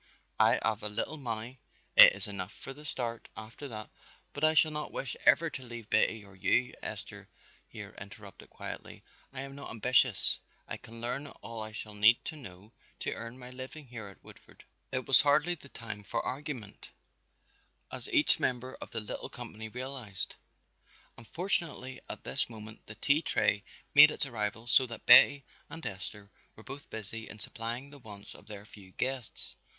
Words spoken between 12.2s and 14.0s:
to know to earn my living